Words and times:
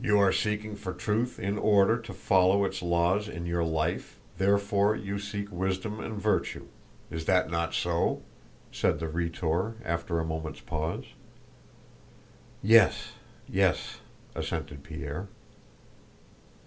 "You 0.00 0.18
are 0.20 0.32
seeking 0.32 0.74
for 0.74 0.94
truth 0.94 1.38
in 1.38 1.58
order 1.58 1.98
to 1.98 2.14
follow 2.14 2.64
its 2.64 2.80
laws 2.80 3.28
in 3.28 3.44
your 3.44 3.62
life, 3.62 4.18
therefore 4.38 4.96
you 4.96 5.18
seek 5.18 5.52
wisdom 5.52 6.00
and 6.00 6.14
virtue. 6.14 6.66
Is 7.10 7.26
that 7.26 7.50
not 7.50 7.74
so?" 7.74 8.22
said 8.72 9.00
the 9.00 9.08
Rhetor, 9.08 9.74
after 9.84 10.18
a 10.18 10.24
moment's 10.24 10.60
pause. 10.60 11.04
"Yes, 12.62 13.12
yes," 13.46 13.98
assented 14.34 14.82
Pierre. 14.82 15.28